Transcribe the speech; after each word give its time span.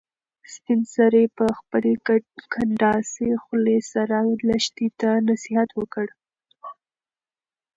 سپین 0.53 0.81
سرې 0.95 1.23
په 1.37 1.45
خپلې 1.59 1.93
کنډاسې 2.53 3.27
خولې 3.43 3.79
سره 3.93 4.17
لښتې 4.47 4.87
ته 4.99 5.09
نصیحت 5.29 5.69
وکړ. 5.79 6.07